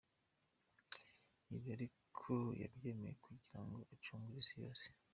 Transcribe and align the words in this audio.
Ibi 1.55 1.67
ariko 1.77 2.31
yabyemeye 2.61 3.13
kugira 3.25 3.59
ngo 3.65 3.77
acungure 3.93 4.37
isi 4.43 4.55
yose. 4.65 4.87